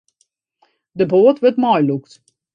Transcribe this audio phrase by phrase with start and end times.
[0.99, 2.13] De boat wurdt meilûkt.